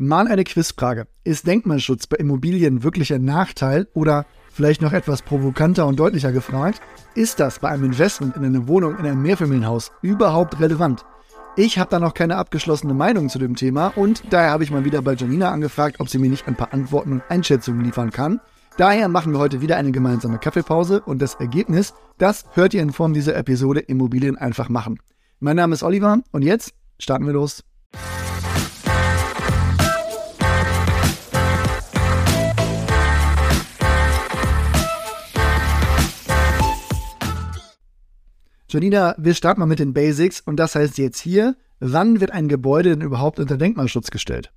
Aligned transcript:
Mal 0.00 0.28
eine 0.28 0.44
Quizfrage. 0.44 1.08
Ist 1.24 1.48
Denkmalschutz 1.48 2.06
bei 2.06 2.18
Immobilien 2.18 2.84
wirklich 2.84 3.12
ein 3.12 3.24
Nachteil 3.24 3.88
oder 3.94 4.26
vielleicht 4.52 4.80
noch 4.80 4.92
etwas 4.92 5.22
provokanter 5.22 5.88
und 5.88 5.98
deutlicher 5.98 6.30
gefragt? 6.30 6.80
Ist 7.16 7.40
das 7.40 7.58
bei 7.58 7.68
einem 7.68 7.86
Investment 7.86 8.36
in 8.36 8.44
eine 8.44 8.68
Wohnung 8.68 8.96
in 8.96 9.06
einem 9.06 9.22
Mehrfamilienhaus 9.22 9.90
überhaupt 10.00 10.60
relevant? 10.60 11.04
Ich 11.56 11.80
habe 11.80 11.90
da 11.90 11.98
noch 11.98 12.14
keine 12.14 12.36
abgeschlossene 12.36 12.94
Meinung 12.94 13.28
zu 13.28 13.40
dem 13.40 13.56
Thema 13.56 13.88
und 13.88 14.22
daher 14.30 14.52
habe 14.52 14.62
ich 14.62 14.70
mal 14.70 14.84
wieder 14.84 15.02
bei 15.02 15.14
Janina 15.14 15.50
angefragt, 15.50 15.98
ob 15.98 16.08
sie 16.08 16.18
mir 16.18 16.30
nicht 16.30 16.46
ein 16.46 16.54
paar 16.54 16.72
Antworten 16.72 17.14
und 17.14 17.22
Einschätzungen 17.28 17.84
liefern 17.84 18.12
kann. 18.12 18.40
Daher 18.76 19.08
machen 19.08 19.32
wir 19.32 19.40
heute 19.40 19.60
wieder 19.60 19.78
eine 19.78 19.90
gemeinsame 19.90 20.38
Kaffeepause 20.38 21.00
und 21.00 21.20
das 21.20 21.34
Ergebnis, 21.34 21.92
das 22.18 22.44
hört 22.52 22.72
ihr 22.72 22.82
in 22.82 22.92
Form 22.92 23.14
dieser 23.14 23.34
Episode 23.34 23.80
Immobilien 23.80 24.36
einfach 24.36 24.68
machen. 24.68 25.00
Mein 25.40 25.56
Name 25.56 25.74
ist 25.74 25.82
Oliver 25.82 26.20
und 26.30 26.42
jetzt 26.42 26.72
starten 27.00 27.26
wir 27.26 27.32
los. 27.32 27.64
Janina, 38.70 39.14
wir 39.16 39.32
starten 39.32 39.60
mal 39.60 39.66
mit 39.66 39.78
den 39.78 39.94
Basics 39.94 40.42
und 40.42 40.56
das 40.56 40.74
heißt 40.74 40.98
jetzt 40.98 41.18
hier, 41.20 41.56
wann 41.80 42.20
wird 42.20 42.32
ein 42.32 42.48
Gebäude 42.48 42.90
denn 42.90 43.00
überhaupt 43.00 43.40
unter 43.40 43.56
Denkmalschutz 43.56 44.10
gestellt? 44.10 44.52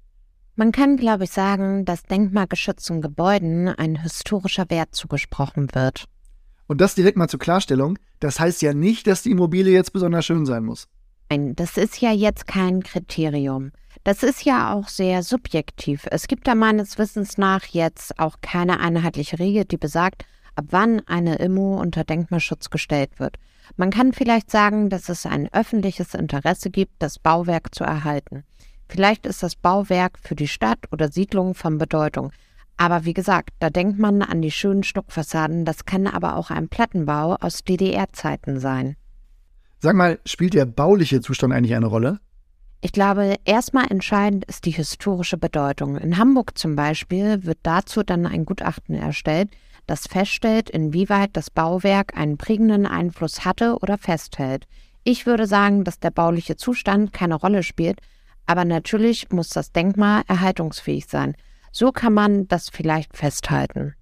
Man 0.58 0.74
kann, 0.74 0.98
glaube 0.98 1.24
ich, 1.24 1.32
sagen, 1.32 1.86
dass 1.86 2.04
denkmalgeschützten 2.04 3.02
Gebäuden 3.02 3.70
ein 3.70 3.96
historischer 3.96 4.70
Wert 4.70 4.94
zugesprochen 4.94 5.74
wird. 5.74 6.04
Und 6.68 6.82
das 6.82 6.94
direkt 6.94 7.18
mal 7.18 7.30
zur 7.30 7.40
Klarstellung, 7.40 7.98
das 8.20 8.38
heißt 8.38 8.62
ja 8.62 8.74
nicht, 8.74 9.08
dass 9.08 9.24
die 9.24 9.32
Immobilie 9.32 9.72
jetzt 9.72 9.94
besonders 9.94 10.26
schön 10.26 10.46
sein 10.46 10.66
muss. 10.66 10.90
Nein, 11.30 11.56
das 11.56 11.78
ist 11.78 12.02
ja 12.02 12.12
jetzt 12.12 12.48
kein 12.48 12.84
Kriterium. 12.84 13.72
Das 14.04 14.24
ist 14.24 14.44
ja 14.44 14.74
auch 14.74 14.90
sehr 14.90 15.24
subjektiv. 15.24 16.06
Es 16.12 16.28
gibt 16.28 16.50
da 16.50 16.56
meines 16.56 16.98
Wissens 16.98 17.38
nach 17.38 17.64
jetzt 17.68 18.20
auch 18.20 18.40
keine 18.42 18.82
einheitliche 18.82 19.40
Regel, 19.40 19.64
die 19.64 19.78
besagt, 19.78 20.26
ab 20.56 20.66
wann 20.72 21.00
eine 21.08 21.36
Immo 21.36 21.80
unter 21.80 22.04
Denkmalschutz 22.04 22.70
gestellt 22.70 23.12
wird. 23.22 23.38
Man 23.78 23.90
kann 23.90 24.14
vielleicht 24.14 24.52
sagen, 24.52 24.90
dass 24.90 25.10
es 25.10 25.26
ein 25.26 25.52
öffentliches 25.54 26.14
Interesse 26.14 26.70
gibt, 26.70 26.94
das 27.00 27.20
Bauwerk 27.20 27.74
zu 27.74 27.84
erhalten. 27.84 28.44
Vielleicht 28.88 29.26
ist 29.26 29.42
das 29.42 29.56
Bauwerk 29.56 30.20
für 30.20 30.36
die 30.36 30.48
Stadt 30.48 30.80
oder 30.92 31.10
Siedlung 31.12 31.54
von 31.54 31.78
Bedeutung. 31.78 32.32
Aber 32.78 33.06
wie 33.06 33.14
gesagt, 33.14 33.52
da 33.60 33.70
denkt 33.70 34.00
man 34.00 34.22
an 34.22 34.42
die 34.42 34.52
schönen 34.52 34.84
Stuckfassaden, 34.84 35.66
das 35.66 35.86
kann 35.86 36.08
aber 36.08 36.36
auch 36.36 36.50
ein 36.50 36.68
Plattenbau 36.68 37.36
aus 37.36 37.64
DDR-Zeiten 37.64 38.60
sein. 38.60 38.96
Sag 39.80 39.96
mal, 39.96 40.20
spielt 40.26 40.54
der 40.54 40.66
bauliche 40.66 41.22
Zustand 41.22 41.54
eigentlich 41.54 41.76
eine 41.76 41.88
Rolle? 41.88 42.20
Ich 42.82 42.92
glaube, 42.92 43.36
erstmal 43.46 43.86
entscheidend 43.92 44.46
ist 44.46 44.66
die 44.66 44.72
historische 44.72 45.38
Bedeutung. 45.38 45.98
In 45.98 46.18
Hamburg 46.18 46.58
zum 46.58 46.76
Beispiel 46.76 47.46
wird 47.46 47.60
dazu 47.64 48.02
dann 48.02 48.26
ein 48.26 48.46
Gutachten 48.46 48.96
erstellt, 48.96 49.50
das 49.88 50.08
feststellt, 50.08 50.70
inwieweit 50.70 51.32
das 51.34 51.50
Bauwerk 51.50 52.18
einen 52.18 52.38
prägenden 52.38 52.86
Einfluss 52.86 53.46
hatte 53.46 53.78
oder 53.82 53.98
festhält. 53.98 54.66
Ich 55.04 55.26
würde 55.26 55.48
sagen, 55.48 55.84
dass 55.84 56.00
der 56.00 56.12
bauliche 56.12 56.56
Zustand 56.56 57.14
keine 57.14 57.36
Rolle 57.36 57.64
spielt, 57.64 58.00
aber 58.46 58.66
natürlich 58.66 59.32
muss 59.32 59.50
das 59.50 59.72
Denkmal 59.72 60.24
erhaltungsfähig 60.28 61.08
sein. 61.08 61.36
So 61.72 61.92
kann 61.92 62.14
man 62.14 62.48
das 62.48 62.70
vielleicht 62.70 63.16
festhalten. 63.16 63.96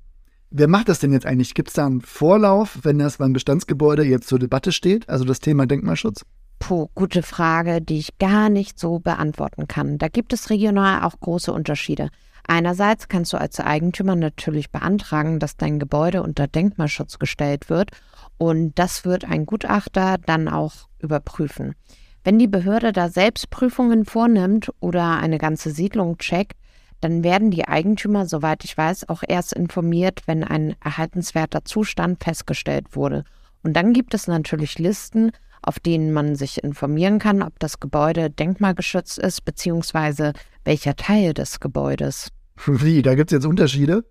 Wer 0.52 0.68
macht 0.68 0.90
das 0.90 1.00
denn 1.00 1.14
jetzt 1.14 1.28
eigentlich? 1.28 1.54
Gibt 1.54 1.70
es 1.70 1.76
da 1.76 1.86
einen 1.86 2.02
Vorlauf, 2.02 2.80
wenn 2.82 2.98
das 2.98 3.18
beim 3.18 3.34
Bestandsgebäude 3.34 4.04
jetzt 4.04 4.28
zur 4.28 4.40
Debatte 4.40 4.72
steht, 4.72 5.08
also 5.08 5.24
das 5.24 5.40
Thema 5.40 5.68
Denkmalschutz? 5.68 6.26
Puh, 6.58 6.88
gute 6.96 7.22
Frage, 7.22 7.82
die 7.82 8.00
ich 8.00 8.18
gar 8.18 8.50
nicht 8.50 8.80
so 8.80 9.00
beantworten 9.00 9.68
kann. 9.68 9.98
Da 9.98 10.08
gibt 10.08 10.34
es 10.34 10.50
regional 10.50 11.04
auch 11.04 11.20
große 11.20 11.54
Unterschiede. 11.54 12.10
Einerseits 12.52 13.08
kannst 13.08 13.32
du 13.32 13.38
als 13.38 13.60
Eigentümer 13.60 14.16
natürlich 14.16 14.72
beantragen, 14.72 15.38
dass 15.38 15.56
dein 15.56 15.78
Gebäude 15.78 16.24
unter 16.24 16.48
Denkmalschutz 16.48 17.20
gestellt 17.20 17.70
wird 17.70 17.92
und 18.40 18.74
das 18.80 19.06
wird 19.06 19.24
ein 19.24 19.46
Gutachter 19.46 20.18
dann 20.26 20.48
auch 20.48 20.74
überprüfen. 20.98 21.76
Wenn 22.24 22.40
die 22.40 22.48
Behörde 22.48 22.92
da 22.92 23.10
selbst 23.10 23.52
Prüfungen 23.52 24.04
vornimmt 24.04 24.72
oder 24.80 25.20
eine 25.20 25.38
ganze 25.38 25.70
Siedlung 25.70 26.18
checkt, 26.18 26.58
dann 27.02 27.24
werden 27.24 27.52
die 27.52 27.68
Eigentümer, 27.68 28.26
soweit 28.26 28.64
ich 28.64 28.76
weiß, 28.76 29.10
auch 29.10 29.22
erst 29.28 29.54
informiert, 29.54 30.24
wenn 30.26 30.44
ein 30.44 30.76
erhaltenswerter 30.84 31.66
Zustand 31.66 32.24
festgestellt 32.24 32.96
wurde. 32.96 33.26
Und 33.62 33.74
dann 33.74 33.94
gibt 33.94 34.16
es 34.16 34.26
natürlich 34.26 34.80
Listen, 34.80 35.34
auf 35.62 35.80
denen 35.80 36.12
man 36.12 36.34
sich 36.34 36.64
informieren 36.64 37.20
kann, 37.20 37.44
ob 37.44 37.60
das 37.60 37.80
Gebäude 37.80 38.32
denkmalgeschützt 38.32 39.20
ist, 39.20 39.46
beziehungsweise 39.46 40.34
welcher 40.64 40.96
Teil 40.96 41.36
des 41.36 41.60
Gebäudes. 41.60 42.32
Wie, 42.66 43.02
da 43.02 43.16
gibt 43.16 43.32
es 43.32 43.36
jetzt 43.36 43.46
Unterschiede? 43.46 44.04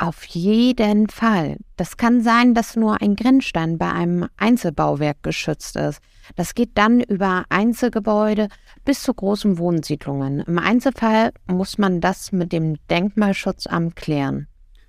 Auf 0.00 0.24
jeden 0.26 1.08
Fall. 1.08 1.56
Das 1.76 1.96
kann 1.96 2.22
sein, 2.22 2.54
dass 2.54 2.76
nur 2.76 3.02
ein 3.02 3.16
Grenzstein 3.16 3.78
bei 3.78 3.90
einem 3.92 4.28
Einzelbauwerk 4.36 5.24
geschützt 5.24 5.74
ist. 5.74 6.00
Das 6.36 6.54
geht 6.54 6.70
dann 6.74 7.00
über 7.00 7.44
Einzelgebäude 7.48 8.48
bis 8.84 9.02
zu 9.02 9.12
großen 9.12 9.58
Wohnsiedlungen. 9.58 10.40
Im 10.40 10.58
Einzelfall 10.58 11.32
muss 11.48 11.78
man 11.78 12.00
das 12.00 12.30
mit 12.30 12.52
dem 12.52 12.76
Denkmalschutzamt 12.88 13.96
klären. 13.96 14.46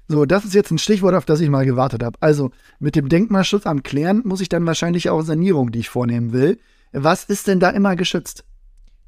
So, 0.07 0.25
das 0.25 0.45
ist 0.45 0.53
jetzt 0.53 0.71
ein 0.71 0.77
Stichwort, 0.77 1.15
auf 1.15 1.25
das 1.25 1.39
ich 1.39 1.49
mal 1.49 1.65
gewartet 1.65 2.03
habe. 2.03 2.17
Also, 2.19 2.51
mit 2.79 2.95
dem 2.95 3.09
Denkmalschutzamt 3.09 3.83
klären 3.83 4.21
muss 4.25 4.41
ich 4.41 4.49
dann 4.49 4.65
wahrscheinlich 4.65 5.09
auch 5.09 5.21
Sanierung, 5.21 5.71
die 5.71 5.79
ich 5.79 5.89
vornehmen 5.89 6.33
will. 6.33 6.59
Was 6.91 7.23
ist 7.23 7.47
denn 7.47 7.59
da 7.59 7.69
immer 7.69 7.95
geschützt? 7.95 8.43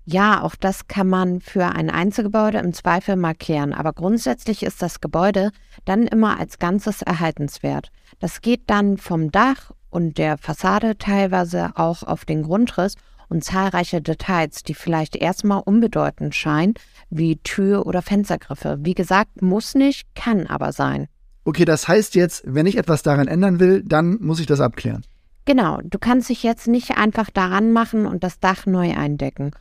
Ja, 0.06 0.42
auch 0.42 0.56
das 0.56 0.88
kann 0.88 1.08
man 1.08 1.42
für 1.42 1.66
ein 1.66 1.90
Einzelgebäude 1.90 2.58
im 2.58 2.74
Zweifel 2.74 3.16
mal 3.16 3.36
klären, 3.36 3.74
aber 3.74 3.94
grundsätzlich 3.94 4.64
ist 4.64 4.82
das 4.82 5.00
Gebäude 5.00 5.52
dann 5.86 6.08
immer 6.08 6.40
als 6.40 6.58
Ganzes 6.58 7.02
erhaltenswert. 7.02 7.92
Das 8.20 8.42
geht 8.42 8.64
dann 8.68 8.98
vom 8.98 9.32
Dach 9.32 9.72
und 9.90 10.18
der 10.18 10.38
Fassade 10.38 10.98
teilweise 10.98 11.72
auch 11.76 12.02
auf 12.04 12.26
den 12.26 12.44
Grundriss 12.44 12.96
und 13.30 13.44
zahlreiche 13.44 14.02
Details, 14.02 14.64
die 14.64 14.74
vielleicht 14.74 15.16
erstmal 15.16 15.62
unbedeutend 15.64 16.36
scheinen, 16.36 16.74
wie 17.10 17.38
Tür- 17.38 17.86
oder 17.86 18.02
Fenstergriffe. 18.02 18.80
Wie 18.82 18.94
gesagt, 18.94 19.42
muss 19.42 19.76
nicht, 19.76 20.14
kann 20.16 20.48
aber 20.48 20.74
sein. 20.74 21.08
Okay, 21.44 21.66
das 21.66 21.88
heißt 21.88 22.16
jetzt, 22.16 22.44
wenn 22.46 22.66
ich 22.66 22.78
etwas 22.78 23.04
daran 23.04 23.28
ändern 23.28 23.60
will, 23.60 23.84
dann 23.86 24.18
muss 24.20 24.40
ich 24.40 24.48
das 24.48 24.60
abklären. 24.60 25.04
Genau, 25.46 25.80
du 25.84 25.98
kannst 25.98 26.30
dich 26.30 26.44
jetzt 26.44 26.68
nicht 26.68 26.98
einfach 26.98 27.30
daran 27.32 27.72
machen 27.72 28.06
und 28.06 28.24
das 28.24 28.40
Dach 28.40 28.66
neu 28.66 28.92
eindecken. 28.96 29.52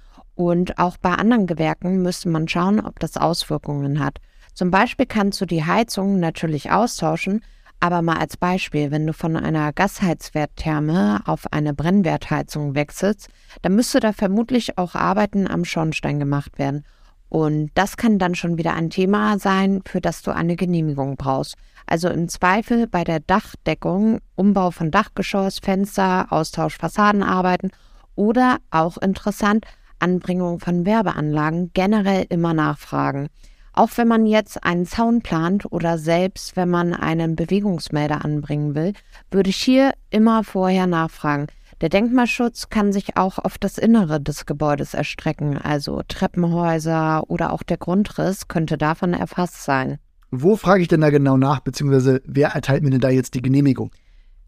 Und 0.41 0.79
auch 0.79 0.97
bei 0.97 1.11
anderen 1.11 1.47
Gewerken 1.47 2.01
müsste 2.01 2.31
man 2.31 2.49
schauen, 2.49 2.81
ob 2.81 2.99
das 2.99 3.19
Auswirkungen 3.19 4.01
hat. 4.03 4.21
Zum 4.55 4.71
Beispiel 4.71 5.05
kannst 5.05 5.39
du 5.43 5.45
die 5.45 5.67
Heizung 5.67 6.19
natürlich 6.19 6.71
austauschen, 6.71 7.45
aber 7.79 8.01
mal 8.01 8.17
als 8.17 8.39
Beispiel, 8.39 8.91
wenn 8.91 9.07
du 9.07 9.13
von 9.13 9.37
einer 9.37 9.75
Gasheizwerttherme 9.75 11.21
auf 11.27 11.53
eine 11.53 11.75
Brennwertheizung 11.75 12.75
wechselst, 12.75 13.29
dann 13.61 13.75
müsste 13.75 14.01
da 14.01 14.15
vermutlich 14.15 14.79
auch 14.79 14.95
Arbeiten 14.95 15.47
am 15.47 15.67
Schornstein 15.67 16.19
gemacht 16.19 16.59
werden. 16.59 16.87
Und 17.29 17.71
das 17.75 17.99
kann 17.99 18.19
dann 18.19 18.35
schon 18.35 18.57
wieder 18.57 18.73
ein 18.73 18.89
Thema 18.89 19.39
sein, 19.39 19.83
für 19.85 20.01
das 20.01 20.23
du 20.23 20.35
eine 20.35 20.57
Genehmigung 20.57 21.17
brauchst. 21.17 21.57
Also 21.85 22.09
im 22.09 22.31
Zweifel 22.31 22.87
bei 22.87 23.05
der 23.05 23.21
Dachdeckung, 23.21 24.21
Umbau 24.37 24.71
von 24.71 24.91
Dachgeschoss, 24.91 25.59
Fenster, 25.59 26.29
Austausch 26.31 26.79
Fassadenarbeiten 26.79 27.73
oder 28.15 28.57
auch 28.71 28.97
interessant, 28.97 29.67
Anbringung 30.01 30.61
von 30.61 30.87
Werbeanlagen 30.87 31.71
generell 31.75 32.27
immer 32.29 32.55
nachfragen. 32.55 33.29
Auch 33.73 33.91
wenn 33.97 34.09
man 34.09 34.27
jetzt 34.27 34.65
einen 34.65 34.85
Zaun 34.85 35.23
plant 35.23 35.71
oder 35.71 35.97
selbst 35.97 36.57
wenn 36.57 36.69
man 36.69 36.93
einen 36.93 37.37
Bewegungsmelder 37.37 38.25
anbringen 38.25 38.75
will, 38.75 38.95
würde 39.31 39.51
ich 39.51 39.57
hier 39.57 39.93
immer 40.11 40.43
vorher 40.43 40.87
nachfragen. 40.87 41.47
Der 41.81 41.89
Denkmalschutz 41.89 42.69
kann 42.69 42.93
sich 42.93 43.17
auch 43.17 43.39
auf 43.39 43.57
das 43.57 43.79
Innere 43.79 44.21
des 44.21 44.45
Gebäudes 44.45 44.93
erstrecken, 44.93 45.57
also 45.57 46.03
Treppenhäuser 46.07 47.25
oder 47.29 47.53
auch 47.53 47.63
der 47.63 47.79
Grundriss 47.79 48.49
könnte 48.49 48.77
davon 48.77 49.15
erfasst 49.15 49.65
sein. 49.65 49.99
Wo 50.31 50.57
frage 50.57 50.83
ich 50.83 50.89
denn 50.89 51.01
da 51.01 51.11
genau 51.11 51.37
nach, 51.37 51.61
beziehungsweise 51.61 52.21
wer 52.27 52.51
erteilt 52.51 52.83
mir 52.83 52.91
denn 52.91 53.01
da 53.01 53.09
jetzt 53.09 53.35
die 53.35 53.43
Genehmigung? 53.43 53.91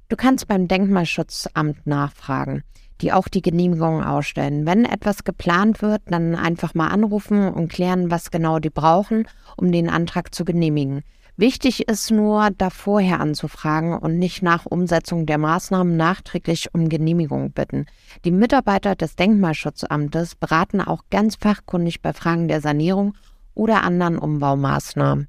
Du 0.09 0.17
kannst 0.17 0.47
beim 0.47 0.69
Denkmalschutzamt 0.69 1.87
nachfragen 1.87 2.65
die 3.01 3.13
auch 3.13 3.29
die 3.29 3.43
Genehmigung 3.43 4.03
ausstellen. 4.03 4.67
Wenn 4.67 4.85
etwas 4.85 5.25
geplant 5.25 5.83
wird, 5.83 6.03
dann 6.07 6.35
einfach 6.35 6.75
mal 6.75 6.89
anrufen 6.89 7.49
und 7.49 7.69
klären, 7.69 8.11
was 8.11 8.31
genau 8.31 8.59
die 8.59 8.71
brauchen, 8.71 9.27
um 9.57 9.73
den 9.73 9.89
Antrag 9.89 10.35
zu 10.35 10.45
genehmigen. 10.45 11.03
Wichtig 11.37 11.89
ist 11.89 12.11
nur, 12.11 12.51
da 12.57 12.69
vorher 12.69 13.19
anzufragen 13.19 13.97
und 13.97 14.19
nicht 14.19 14.43
nach 14.43 14.67
Umsetzung 14.67 15.25
der 15.25 15.39
Maßnahmen 15.39 15.97
nachträglich 15.97 16.75
um 16.75 16.91
Genehmigung 16.91 17.53
bitten. 17.53 17.87
Die 18.27 18.31
Mitarbeiter 18.31 18.95
des 18.95 19.17
Denkmalschutzamtes 19.17 20.35
beraten 20.35 20.83
auch 20.83 21.05
ganz 21.11 21.37
fachkundig 21.37 22.03
bei 22.03 22.13
Fragen 22.13 22.49
der 22.49 22.61
Sanierung 22.61 23.15
oder 23.55 23.83
anderen 23.83 24.19
Umbaumaßnahmen. 24.19 25.27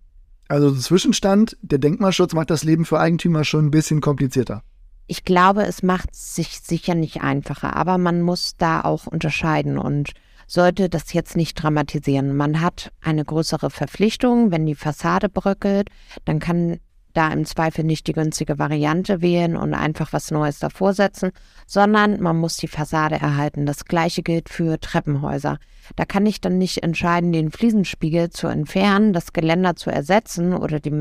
Also 0.49 0.75
Zwischenstand, 0.75 1.57
der 1.61 1.79
Denkmalschutz 1.79 2.33
macht 2.33 2.49
das 2.49 2.63
Leben 2.65 2.83
für 2.85 2.99
Eigentümer 2.99 3.45
schon 3.45 3.67
ein 3.67 3.71
bisschen 3.71 4.01
komplizierter. 4.01 4.61
Ich 5.07 5.25
glaube, 5.25 5.63
es 5.63 5.83
macht 5.83 6.15
sich 6.15 6.59
sicher 6.59 6.95
nicht 6.95 7.21
einfacher, 7.21 7.75
aber 7.75 7.97
man 7.97 8.21
muss 8.21 8.55
da 8.57 8.81
auch 8.81 9.05
unterscheiden 9.05 9.77
und 9.77 10.11
sollte 10.47 10.89
das 10.89 11.13
jetzt 11.13 11.35
nicht 11.35 11.55
dramatisieren. 11.55 12.35
Man 12.35 12.61
hat 12.61 12.91
eine 13.01 13.25
größere 13.25 13.69
Verpflichtung, 13.69 14.51
wenn 14.51 14.65
die 14.65 14.75
Fassade 14.75 15.29
bröckelt, 15.29 15.89
dann 16.25 16.39
kann 16.39 16.79
da 17.13 17.31
im 17.31 17.45
Zweifel 17.45 17.83
nicht 17.83 18.07
die 18.07 18.13
günstige 18.13 18.57
Variante 18.57 19.21
wählen 19.21 19.55
und 19.55 19.73
einfach 19.73 20.13
was 20.13 20.31
Neues 20.31 20.59
davor 20.59 20.93
setzen, 20.93 21.31
sondern 21.67 22.19
man 22.19 22.37
muss 22.37 22.57
die 22.57 22.67
Fassade 22.67 23.15
erhalten. 23.15 23.65
Das 23.65 23.85
gleiche 23.85 24.23
gilt 24.23 24.49
für 24.49 24.79
Treppenhäuser. 24.79 25.59
Da 25.95 26.05
kann 26.05 26.25
ich 26.25 26.41
dann 26.41 26.57
nicht 26.57 26.81
entscheiden, 26.81 27.31
den 27.31 27.51
Fliesenspiegel 27.51 28.31
zu 28.31 28.47
entfernen, 28.47 29.13
das 29.13 29.33
Geländer 29.33 29.75
zu 29.75 29.91
ersetzen 29.91 30.53
oder 30.53 30.79
die 30.79 30.91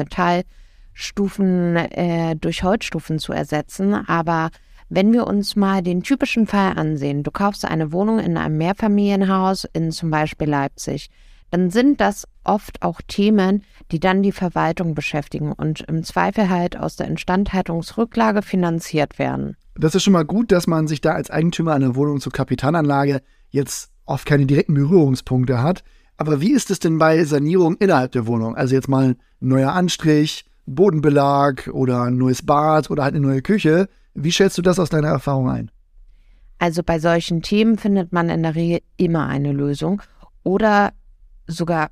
Metallstufen 0.92 1.76
äh, 1.76 2.36
durch 2.36 2.62
Holzstufen 2.62 3.18
zu 3.18 3.32
ersetzen. 3.32 3.94
Aber 3.94 4.50
wenn 4.88 5.12
wir 5.12 5.26
uns 5.26 5.56
mal 5.56 5.82
den 5.82 6.02
typischen 6.02 6.46
Fall 6.46 6.76
ansehen, 6.76 7.22
du 7.22 7.30
kaufst 7.30 7.64
eine 7.64 7.92
Wohnung 7.92 8.18
in 8.18 8.36
einem 8.36 8.58
Mehrfamilienhaus 8.58 9.66
in 9.72 9.90
zum 9.90 10.10
Beispiel 10.10 10.48
Leipzig, 10.48 11.08
dann 11.50 11.70
sind 11.70 12.00
das 12.00 12.26
oft 12.44 12.82
auch 12.82 13.00
Themen, 13.06 13.62
die 13.90 14.00
dann 14.00 14.22
die 14.22 14.32
Verwaltung 14.32 14.94
beschäftigen 14.94 15.52
und 15.52 15.82
im 15.82 16.02
Zweifel 16.02 16.48
halt 16.48 16.78
aus 16.78 16.96
der 16.96 17.08
Instandhaltungsrücklage 17.08 18.42
finanziert 18.42 19.18
werden. 19.18 19.56
Das 19.74 19.94
ist 19.94 20.02
schon 20.02 20.14
mal 20.14 20.24
gut, 20.24 20.50
dass 20.50 20.66
man 20.66 20.86
sich 20.86 21.00
da 21.00 21.12
als 21.12 21.30
Eigentümer 21.30 21.74
einer 21.74 21.94
Wohnung 21.94 22.20
zur 22.20 22.32
Kapitalanlage 22.32 23.20
jetzt 23.50 23.90
oft 24.06 24.26
keine 24.26 24.46
direkten 24.46 24.74
Berührungspunkte 24.74 25.62
hat. 25.62 25.84
Aber 26.16 26.40
wie 26.40 26.52
ist 26.52 26.70
es 26.70 26.78
denn 26.78 26.98
bei 26.98 27.22
Sanierung 27.24 27.76
innerhalb 27.76 28.12
der 28.12 28.26
Wohnung? 28.26 28.54
Also 28.54 28.74
jetzt 28.74 28.88
mal 28.88 29.08
ein 29.08 29.16
neuer 29.40 29.72
Anstrich, 29.72 30.44
Bodenbelag 30.66 31.68
oder 31.68 32.02
ein 32.02 32.16
neues 32.16 32.44
Bad 32.44 32.90
oder 32.90 33.04
halt 33.04 33.14
eine 33.14 33.26
neue 33.26 33.42
Küche. 33.42 33.88
Wie 34.14 34.32
schätzt 34.32 34.58
du 34.58 34.62
das 34.62 34.78
aus 34.78 34.90
deiner 34.90 35.08
Erfahrung 35.08 35.48
ein? 35.48 35.70
Also 36.58 36.82
bei 36.82 36.98
solchen 36.98 37.42
Themen 37.42 37.76
findet 37.76 38.12
man 38.12 38.28
in 38.28 38.42
der 38.42 38.54
Regel 38.54 38.80
immer 38.96 39.26
eine 39.26 39.52
Lösung 39.52 40.02
oder 40.44 40.92
sogar 41.46 41.90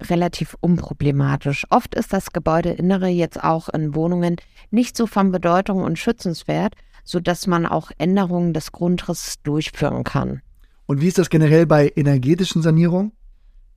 relativ 0.00 0.56
unproblematisch. 0.60 1.66
Oft 1.70 1.94
ist 1.94 2.12
das 2.12 2.32
Gebäudeinnere 2.32 3.08
jetzt 3.08 3.42
auch 3.42 3.68
in 3.68 3.94
Wohnungen 3.94 4.36
nicht 4.70 4.96
so 4.96 5.06
von 5.06 5.32
Bedeutung 5.32 5.82
und 5.82 5.98
schützenswert, 5.98 6.74
sodass 7.04 7.46
man 7.46 7.66
auch 7.66 7.90
Änderungen 7.98 8.52
des 8.52 8.72
Grundrisses 8.72 9.42
durchführen 9.42 10.04
kann. 10.04 10.40
Und 10.86 11.00
wie 11.00 11.08
ist 11.08 11.18
das 11.18 11.30
generell 11.30 11.66
bei 11.66 11.92
energetischen 11.94 12.62
Sanierungen? 12.62 13.12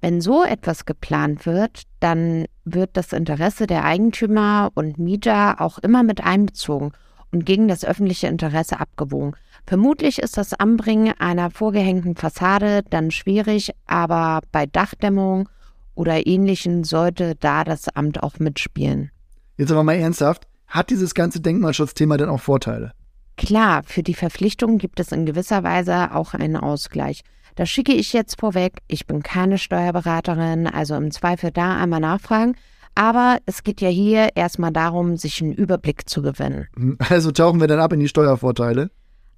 Wenn 0.02 0.20
so 0.20 0.44
etwas 0.44 0.86
geplant 0.86 1.46
wird, 1.46 1.84
dann 2.00 2.46
wird 2.66 2.98
das 2.98 3.14
Interesse 3.14 3.68
der 3.68 3.86
Eigentümer 3.86 4.72
und 4.74 4.98
Mieter 4.98 5.62
auch 5.62 5.78
immer 5.78 6.02
mit 6.02 6.24
einbezogen 6.24 6.92
und 7.32 7.46
gegen 7.46 7.68
das 7.68 7.86
öffentliche 7.86 8.28
Interesse 8.28 8.80
abgewogen. 8.80 9.36
Vermutlich 9.68 10.20
ist 10.20 10.38
das 10.38 10.54
Anbringen 10.54 11.14
einer 11.20 11.52
vorgehängten 11.52 12.16
Fassade 12.16 12.82
dann 12.90 13.12
schwierig, 13.12 13.72
aber 13.86 14.42
bei 14.52 14.66
Dachdämmung 14.66 15.48
oder 15.94 16.26
ähnlichen 16.26 16.84
sollte 16.84 17.36
da 17.36 17.64
das 17.64 17.88
Amt 17.90 18.24
auch 18.24 18.40
mitspielen. 18.40 19.12
Jetzt 19.58 19.72
aber 19.72 19.84
mal 19.84 19.94
ernsthaft, 19.94 20.48
hat 20.66 20.90
dieses 20.90 21.14
ganze 21.14 21.42
Denkmalschutzthema 21.42 22.18
denn 22.18 22.30
auch 22.30 22.42
Vorteile? 22.42 22.94
Klar, 23.38 23.84
für 23.84 24.02
die 24.02 24.14
Verpflichtung 24.14 24.78
gibt 24.78 25.00
es 25.00 25.12
in 25.12 25.26
gewisser 25.26 25.64
Weise 25.64 26.16
auch 26.16 26.34
einen 26.34 26.58
Ausgleich. 26.58 27.22
Das 27.56 27.70
schicke 27.70 27.94
ich 27.94 28.14
jetzt 28.14 28.40
vorweg. 28.40 28.80
Ich 28.88 29.08
bin 29.08 29.24
keine 29.24 29.58
Steuerberaterin, 29.58 30.68
also 30.68 30.96
im 30.96 31.12
Zweifel 31.12 31.52
da 31.52 31.78
einmal 31.78 32.00
nachfragen. 32.00 32.56
Aber 32.96 33.38
es 33.46 33.64
geht 33.64 33.82
ja 33.82 33.90
hier 33.90 34.30
erstmal 34.36 34.72
darum, 34.72 35.18
sich 35.18 35.42
einen 35.42 35.54
Überblick 35.54 36.10
zu 36.10 36.22
gewinnen. 36.22 36.68
Also 37.10 37.32
tauchen 37.32 37.60
wir 37.60 37.68
dann 37.68 37.80
ab 37.80 37.94
in 37.94 38.00
die 38.00 38.08
Steuervorteile? 38.08 38.90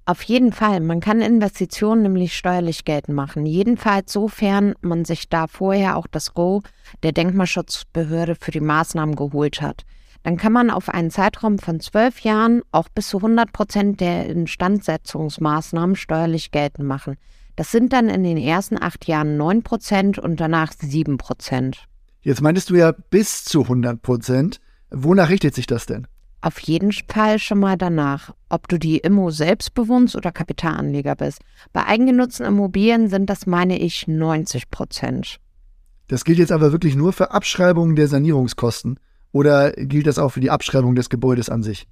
Auf 0.06 0.22
jeden 0.22 0.52
Fall. 0.52 0.80
Man 0.80 1.00
kann 1.00 1.22
Investitionen 1.22 2.02
nämlich 2.02 2.36
steuerlich 2.36 2.84
geltend 2.84 3.16
machen. 3.16 3.46
Jedenfalls 3.46 4.12
sofern 4.12 4.74
man 4.82 5.06
sich 5.06 5.30
da 5.30 5.46
vorher 5.46 5.96
auch 5.96 6.06
das 6.06 6.34
Go 6.34 6.62
der 7.02 7.12
Denkmalschutzbehörde 7.12 8.34
für 8.34 8.50
die 8.50 8.60
Maßnahmen 8.60 9.16
geholt 9.16 9.62
hat. 9.62 9.84
Dann 10.22 10.36
kann 10.36 10.52
man 10.52 10.70
auf 10.70 10.90
einen 10.90 11.10
Zeitraum 11.10 11.58
von 11.58 11.80
zwölf 11.80 12.20
Jahren 12.20 12.62
auch 12.70 12.88
bis 12.88 13.08
zu 13.08 13.18
100 13.18 13.52
Prozent 13.52 14.00
der 14.00 14.26
Instandsetzungsmaßnahmen 14.26 15.96
steuerlich 15.96 16.50
geltend 16.50 16.86
machen. 16.86 17.16
Das 17.56 17.70
sind 17.70 17.92
dann 17.92 18.08
in 18.08 18.24
den 18.24 18.36
ersten 18.36 18.80
acht 18.80 19.06
Jahren 19.06 19.36
9 19.36 19.62
Prozent 19.62 20.18
und 20.18 20.40
danach 20.40 20.72
7 20.72 21.18
Prozent. 21.18 21.86
Jetzt 22.20 22.40
meintest 22.40 22.70
du 22.70 22.74
ja 22.74 22.92
bis 23.10 23.44
zu 23.44 23.62
100 23.62 24.02
Prozent. 24.02 24.60
Wonach 24.90 25.28
richtet 25.28 25.54
sich 25.54 25.66
das 25.66 25.86
denn? 25.86 26.06
Auf 26.40 26.58
jeden 26.58 26.92
Fall 26.92 27.38
schon 27.38 27.58
mal 27.58 27.76
danach, 27.76 28.34
ob 28.48 28.68
du 28.68 28.78
die 28.78 28.98
Immo 28.98 29.30
selbst 29.30 29.72
bewohnst 29.74 30.14
oder 30.14 30.30
Kapitalanleger 30.30 31.16
bist. 31.16 31.40
Bei 31.72 31.86
eigengenutzten 31.86 32.44
Immobilien 32.44 33.08
sind 33.08 33.30
das, 33.30 33.46
meine 33.46 33.78
ich, 33.78 34.08
90 34.08 34.70
Prozent. 34.70 35.38
Das 36.08 36.24
gilt 36.24 36.38
jetzt 36.38 36.52
aber 36.52 36.72
wirklich 36.72 36.96
nur 36.96 37.12
für 37.12 37.30
Abschreibungen 37.30 37.96
der 37.96 38.08
Sanierungskosten 38.08 39.00
oder 39.32 39.72
gilt 39.72 40.06
das 40.06 40.18
auch 40.18 40.30
für 40.30 40.40
die 40.40 40.50
Abschreibung 40.50 40.94
des 40.94 41.08
Gebäudes 41.08 41.48
an 41.48 41.62
sich? 41.62 41.86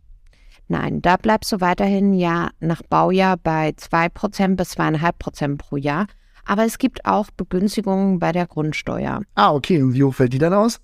Nein, 0.68 1.02
da 1.02 1.16
bleibst 1.16 1.52
du 1.52 1.60
weiterhin 1.60 2.14
ja 2.14 2.50
nach 2.60 2.82
Baujahr 2.82 3.36
bei 3.36 3.70
2% 3.70 4.56
bis 4.56 4.76
2,5% 4.76 5.58
pro 5.58 5.76
Jahr. 5.76 6.06
Aber 6.44 6.64
es 6.64 6.78
gibt 6.78 7.04
auch 7.04 7.30
Begünstigungen 7.36 8.18
bei 8.18 8.32
der 8.32 8.46
Grundsteuer. 8.46 9.22
Ah, 9.34 9.52
okay. 9.52 9.82
Und 9.82 9.94
wie 9.94 10.02
hoch 10.02 10.14
fällt 10.14 10.32
die 10.32 10.38
dann 10.38 10.54
aus? 10.54 10.80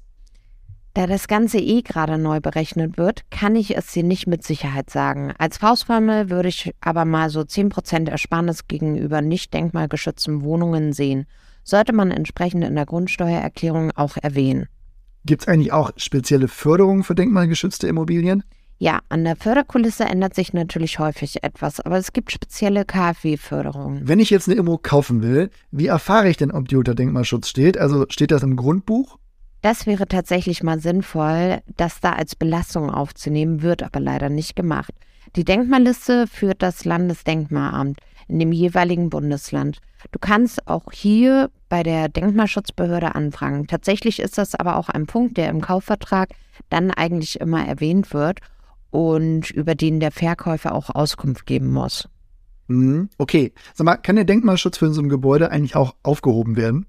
Da 0.95 1.07
das 1.07 1.29
Ganze 1.29 1.59
eh 1.59 1.83
gerade 1.83 2.19
neu 2.19 2.41
berechnet 2.41 2.99
wird, 2.99 3.23
kann 3.31 3.55
ich 3.55 3.77
es 3.77 3.93
dir 3.93 4.03
nicht 4.03 4.27
mit 4.27 4.43
Sicherheit 4.43 4.91
sagen. 4.91 5.33
Als 5.39 5.59
Faustformel 5.59 6.29
würde 6.31 6.49
ich 6.49 6.73
aber 6.81 7.05
mal 7.05 7.31
so 7.31 7.41
10% 7.41 8.11
Ersparnis 8.11 8.67
gegenüber 8.67 9.21
nicht 9.21 9.55
denkmalgeschützten 9.55 10.43
Wohnungen 10.43 10.93
sehen. 10.93 11.27
Sollte 11.63 11.93
man 11.93 12.11
entsprechend 12.11 12.65
in 12.65 12.75
der 12.75 12.87
Grundsteuererklärung 12.87 13.93
auch 13.95 14.17
erwähnen. 14.17 14.67
Gibt 15.25 15.43
es 15.43 15.49
eigentlich 15.49 15.73
auch 15.73 15.93
spezielle 15.97 16.49
Förderungen 16.49 17.05
für 17.05 17.15
denkmalgeschützte 17.15 17.87
Immobilien? 17.87 18.43
Ja, 18.81 19.01
an 19.09 19.25
der 19.25 19.35
Förderkulisse 19.35 20.05
ändert 20.05 20.37
sich 20.37 20.53
natürlich 20.53 21.01
häufig 21.01 21.43
etwas, 21.43 21.81
aber 21.81 21.99
es 21.99 22.13
gibt 22.13 22.31
spezielle 22.31 22.85
KfW-Förderungen. 22.85 24.07
Wenn 24.07 24.21
ich 24.21 24.31
jetzt 24.31 24.49
eine 24.49 24.57
Immo 24.57 24.79
kaufen 24.79 25.21
will, 25.21 25.51
wie 25.73 25.89
erfahre 25.89 26.29
ich 26.29 26.37
denn, 26.37 26.53
ob 26.53 26.69
die 26.69 26.77
unter 26.77 26.95
Denkmalschutz 26.95 27.49
steht? 27.49 27.77
Also 27.77 28.07
steht 28.09 28.31
das 28.31 28.45
im 28.45 28.55
Grundbuch? 28.55 29.19
Das 29.63 29.87
wäre 29.87 30.07
tatsächlich 30.07 30.63
mal 30.63 30.79
sinnvoll, 30.79 31.59
das 31.77 31.99
da 32.01 32.13
als 32.13 32.37
Belastung 32.37 32.91
aufzunehmen, 32.91 33.63
wird 33.63 33.83
aber 33.83 33.99
leider 33.99 34.29
nicht 34.29 34.55
gemacht. 34.55 34.93
Die 35.35 35.45
Denkmalliste 35.45 36.29
führt 36.29 36.63
das 36.63 36.85
Landesdenkmalamt 36.85 37.99
in 38.29 38.39
dem 38.39 38.53
jeweiligen 38.53 39.11
Bundesland. 39.11 39.81
Du 40.13 40.21
kannst 40.21 40.69
auch 40.69 40.93
hier 40.93 41.51
bei 41.69 41.83
der 41.83 42.09
Denkmalschutzbehörde 42.09 43.17
anfragen. 43.17 43.67
Tatsächlich 43.67 44.21
ist 44.21 44.39
das 44.39 44.55
aber 44.55 44.77
auch 44.77 44.89
ein 44.89 45.07
Punkt, 45.07 45.37
der 45.37 45.49
im 45.49 45.61
Kaufvertrag 45.61 46.29
dann 46.71 46.93
eigentlich 46.93 47.41
immer 47.41 47.67
erwähnt 47.67 48.15
wird 48.15 48.39
und 48.91 49.51
über 49.51 49.75
den 49.75 50.01
der 50.01 50.11
Verkäufer 50.11 50.75
auch 50.75 50.91
Auskunft 50.91 51.47
geben 51.47 51.73
muss. 51.73 52.09
Mhm, 52.69 53.09
okay. 53.19 53.53
Sag 53.75 53.85
mal, 53.85 53.97
kann 53.97 54.17
der 54.17 54.25
Denkmalschutz 54.25 54.79
für 54.79 54.93
so 54.93 55.01
ein 55.01 55.09
Gebäude 55.09 55.51
eigentlich 55.51 55.77
auch 55.77 55.95
aufgehoben 56.03 56.57
werden? 56.57 56.87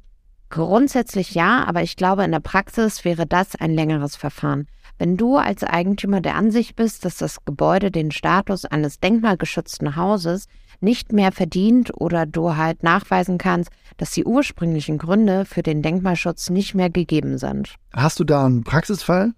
Grundsätzlich 0.49 1.35
ja, 1.35 1.63
aber 1.67 1.83
ich 1.83 1.95
glaube, 1.95 2.23
in 2.23 2.31
der 2.31 2.39
Praxis 2.39 3.05
wäre 3.05 3.27
das 3.27 3.55
ein 3.55 3.73
längeres 3.73 4.15
Verfahren. 4.15 4.67
Wenn 4.97 5.15
du 5.15 5.37
als 5.37 5.63
Eigentümer 5.63 6.21
der 6.21 6.35
Ansicht 6.35 6.75
bist, 6.75 7.05
dass 7.05 7.17
das 7.17 7.45
Gebäude 7.45 7.91
den 7.91 8.11
Status 8.11 8.65
eines 8.65 8.99
denkmalgeschützten 8.99 9.95
Hauses 9.95 10.47
nicht 10.81 11.13
mehr 11.13 11.31
verdient 11.31 11.91
oder 11.93 12.25
du 12.25 12.55
halt 12.55 12.83
nachweisen 12.83 13.37
kannst, 13.37 13.69
dass 13.97 14.11
die 14.11 14.25
ursprünglichen 14.25 14.97
Gründe 14.97 15.45
für 15.45 15.61
den 15.61 15.81
Denkmalschutz 15.81 16.49
nicht 16.49 16.73
mehr 16.73 16.89
gegeben 16.89 17.37
sind. 17.37 17.75
Hast 17.93 18.19
du 18.19 18.23
da 18.23 18.45
einen 18.45 18.63
Praxisfall? 18.63 19.33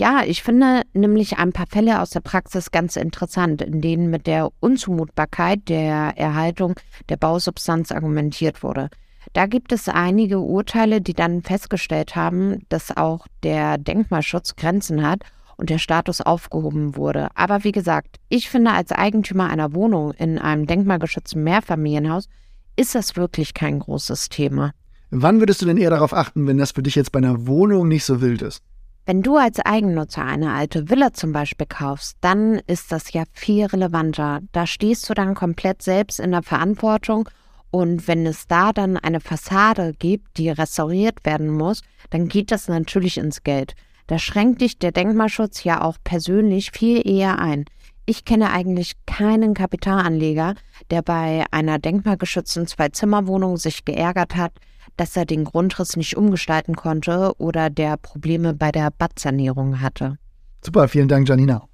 Ja, 0.00 0.22
ich 0.24 0.44
finde 0.44 0.82
nämlich 0.94 1.38
ein 1.38 1.52
paar 1.52 1.66
Fälle 1.66 2.00
aus 2.00 2.10
der 2.10 2.20
Praxis 2.20 2.70
ganz 2.70 2.94
interessant, 2.94 3.62
in 3.62 3.80
denen 3.80 4.10
mit 4.10 4.28
der 4.28 4.50
Unzumutbarkeit 4.60 5.68
der 5.68 6.16
Erhaltung 6.16 6.74
der 7.08 7.16
Bausubstanz 7.16 7.90
argumentiert 7.90 8.62
wurde. 8.62 8.90
Da 9.32 9.46
gibt 9.46 9.72
es 9.72 9.88
einige 9.88 10.38
Urteile, 10.38 11.00
die 11.00 11.14
dann 11.14 11.42
festgestellt 11.42 12.14
haben, 12.14 12.60
dass 12.68 12.96
auch 12.96 13.26
der 13.42 13.76
Denkmalschutz 13.76 14.54
Grenzen 14.54 15.04
hat 15.04 15.22
und 15.56 15.68
der 15.68 15.78
Status 15.78 16.20
aufgehoben 16.20 16.94
wurde. 16.96 17.28
Aber 17.34 17.64
wie 17.64 17.72
gesagt, 17.72 18.18
ich 18.28 18.48
finde 18.48 18.70
als 18.70 18.92
Eigentümer 18.92 19.50
einer 19.50 19.74
Wohnung 19.74 20.12
in 20.12 20.38
einem 20.38 20.66
denkmalgeschützten 20.66 21.42
Mehrfamilienhaus 21.42 22.28
ist 22.76 22.94
das 22.94 23.16
wirklich 23.16 23.52
kein 23.52 23.80
großes 23.80 24.28
Thema. 24.28 24.70
Wann 25.10 25.40
würdest 25.40 25.60
du 25.60 25.66
denn 25.66 25.76
eher 25.76 25.90
darauf 25.90 26.12
achten, 26.12 26.46
wenn 26.46 26.58
das 26.58 26.70
für 26.70 26.84
dich 26.84 26.94
jetzt 26.94 27.10
bei 27.10 27.18
einer 27.18 27.48
Wohnung 27.48 27.88
nicht 27.88 28.04
so 28.04 28.20
wild 28.20 28.42
ist? 28.42 28.62
Wenn 29.08 29.22
du 29.22 29.38
als 29.38 29.58
Eigennutzer 29.58 30.22
eine 30.22 30.52
alte 30.52 30.90
Villa 30.90 31.14
zum 31.14 31.32
Beispiel 31.32 31.66
kaufst, 31.66 32.18
dann 32.20 32.60
ist 32.66 32.92
das 32.92 33.10
ja 33.14 33.24
viel 33.32 33.64
relevanter. 33.64 34.40
Da 34.52 34.66
stehst 34.66 35.08
du 35.08 35.14
dann 35.14 35.34
komplett 35.34 35.80
selbst 35.80 36.20
in 36.20 36.32
der 36.32 36.42
Verantwortung 36.42 37.26
und 37.70 38.06
wenn 38.06 38.26
es 38.26 38.46
da 38.48 38.74
dann 38.74 38.98
eine 38.98 39.20
Fassade 39.20 39.94
gibt, 39.98 40.36
die 40.36 40.50
restauriert 40.50 41.24
werden 41.24 41.48
muss, 41.48 41.80
dann 42.10 42.28
geht 42.28 42.50
das 42.50 42.68
natürlich 42.68 43.16
ins 43.16 43.42
Geld. 43.44 43.72
Da 44.08 44.18
schränkt 44.18 44.60
dich 44.60 44.78
der 44.78 44.92
Denkmalschutz 44.92 45.64
ja 45.64 45.80
auch 45.80 45.96
persönlich 46.04 46.72
viel 46.72 47.00
eher 47.08 47.38
ein. 47.38 47.64
Ich 48.04 48.26
kenne 48.26 48.50
eigentlich 48.50 48.92
keinen 49.06 49.54
Kapitalanleger, 49.54 50.54
der 50.90 51.00
bei 51.00 51.46
einer 51.50 51.78
denkmalgeschützten 51.78 52.66
Zwei-Zimmer-Wohnung 52.66 53.56
sich 53.56 53.86
geärgert 53.86 54.36
hat, 54.36 54.52
dass 54.98 55.16
er 55.16 55.24
den 55.24 55.44
Grundriss 55.44 55.96
nicht 55.96 56.16
umgestalten 56.16 56.76
konnte 56.76 57.32
oder 57.38 57.70
der 57.70 57.96
Probleme 57.96 58.52
bei 58.52 58.70
der 58.70 58.90
Badsanierung 58.90 59.80
hatte. 59.80 60.18
Super, 60.62 60.88
vielen 60.88 61.08
Dank, 61.08 61.28
Janina. 61.28 61.66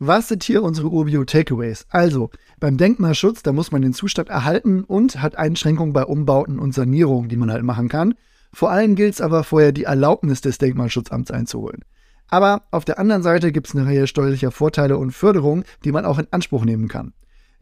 Was 0.00 0.28
sind 0.28 0.42
hier 0.42 0.62
unsere 0.62 0.88
Urbio 0.88 1.24
Takeaways? 1.24 1.86
Also, 1.88 2.30
beim 2.58 2.76
Denkmalschutz, 2.76 3.42
da 3.42 3.52
muss 3.52 3.70
man 3.70 3.80
den 3.80 3.92
Zustand 3.92 4.28
erhalten 4.28 4.82
und 4.82 5.22
hat 5.22 5.36
Einschränkungen 5.36 5.92
bei 5.92 6.04
Umbauten 6.04 6.58
und 6.58 6.74
Sanierungen, 6.74 7.28
die 7.28 7.36
man 7.36 7.50
halt 7.50 7.62
machen 7.62 7.88
kann. 7.88 8.14
Vor 8.52 8.70
allem 8.70 8.96
gilt 8.96 9.14
es 9.14 9.20
aber 9.20 9.44
vorher, 9.44 9.72
die 9.72 9.84
Erlaubnis 9.84 10.40
des 10.40 10.58
Denkmalschutzamts 10.58 11.30
einzuholen. 11.30 11.84
Aber 12.28 12.62
auf 12.70 12.84
der 12.84 12.98
anderen 12.98 13.22
Seite 13.22 13.52
gibt 13.52 13.68
es 13.68 13.76
eine 13.76 13.86
Reihe 13.86 14.06
steuerlicher 14.06 14.50
Vorteile 14.50 14.98
und 14.98 15.12
Förderungen, 15.12 15.64
die 15.84 15.92
man 15.92 16.04
auch 16.04 16.18
in 16.18 16.26
Anspruch 16.30 16.64
nehmen 16.64 16.88
kann. 16.88 17.12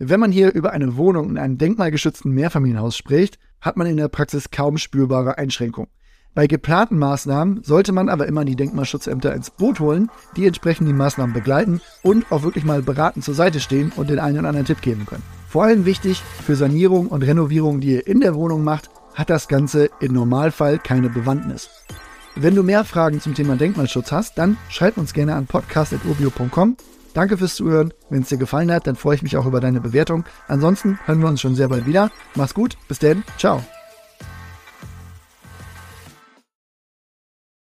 Wenn 0.04 0.18
man 0.18 0.32
hier 0.32 0.52
über 0.52 0.72
eine 0.72 0.96
Wohnung 0.96 1.30
in 1.30 1.38
einem 1.38 1.58
denkmalgeschützten 1.58 2.32
Mehrfamilienhaus 2.32 2.96
spricht, 2.96 3.38
hat 3.60 3.76
man 3.76 3.86
in 3.86 3.98
der 3.98 4.08
Praxis 4.08 4.50
kaum 4.50 4.76
spürbare 4.76 5.38
Einschränkungen. 5.38 5.88
Bei 6.34 6.48
geplanten 6.48 6.98
Maßnahmen 6.98 7.62
sollte 7.62 7.92
man 7.92 8.08
aber 8.08 8.26
immer 8.26 8.44
die 8.44 8.56
Denkmalschutzämter 8.56 9.32
ins 9.32 9.50
Boot 9.50 9.78
holen, 9.78 10.10
die 10.34 10.44
entsprechend 10.44 10.88
die 10.88 10.92
Maßnahmen 10.92 11.32
begleiten 11.32 11.80
und 12.02 12.32
auch 12.32 12.42
wirklich 12.42 12.64
mal 12.64 12.82
beratend 12.82 13.24
zur 13.24 13.34
Seite 13.34 13.60
stehen 13.60 13.92
und 13.94 14.10
den 14.10 14.18
einen 14.18 14.40
oder 14.40 14.48
anderen 14.48 14.66
Tipp 14.66 14.82
geben 14.82 15.06
können. 15.06 15.22
Vor 15.46 15.62
allem 15.62 15.84
wichtig 15.84 16.20
für 16.44 16.56
Sanierung 16.56 17.06
und 17.06 17.22
Renovierung, 17.22 17.78
die 17.78 17.92
ihr 17.92 18.06
in 18.08 18.18
der 18.18 18.34
Wohnung 18.34 18.64
macht, 18.64 18.90
hat 19.14 19.30
das 19.30 19.46
Ganze 19.46 19.88
im 20.00 20.14
Normalfall 20.14 20.80
keine 20.80 21.10
Bewandtnis. 21.10 21.70
Wenn 22.34 22.56
du 22.56 22.64
mehr 22.64 22.84
Fragen 22.84 23.20
zum 23.20 23.34
Thema 23.34 23.54
Denkmalschutz 23.54 24.10
hast, 24.10 24.36
dann 24.36 24.56
schreib 24.68 24.96
uns 24.96 25.12
gerne 25.12 25.36
an 25.36 25.46
podcast.urbio.com. 25.46 26.76
Danke 27.14 27.38
fürs 27.38 27.54
Zuhören. 27.54 27.92
Wenn 28.10 28.22
es 28.22 28.28
dir 28.28 28.38
gefallen 28.38 28.72
hat, 28.72 28.86
dann 28.86 28.96
freue 28.96 29.16
ich 29.16 29.22
mich 29.22 29.36
auch 29.36 29.46
über 29.46 29.60
deine 29.60 29.80
Bewertung. 29.80 30.24
Ansonsten 30.48 30.98
hören 31.04 31.20
wir 31.20 31.28
uns 31.28 31.40
schon 31.40 31.54
sehr 31.54 31.68
bald 31.68 31.86
wieder. 31.86 32.10
Mach's 32.34 32.54
gut, 32.54 32.76
bis 32.88 32.98
denn, 32.98 33.22
ciao. 33.38 33.62